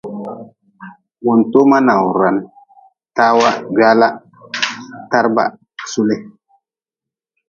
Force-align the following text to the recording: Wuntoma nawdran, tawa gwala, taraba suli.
Wuntoma 1.25 1.77
nawdran, 1.87 2.37
tawa 3.17 3.49
gwala, 3.73 4.07
taraba 5.11 5.43
suli. 5.91 6.15